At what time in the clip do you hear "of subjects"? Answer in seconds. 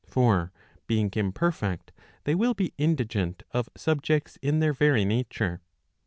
3.51-4.35